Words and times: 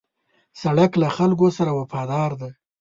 سړک 0.61 0.91
له 1.01 1.09
خلکو 1.17 1.47
سره 1.57 1.71
وفادار 1.79 2.31
دی. 2.41 2.51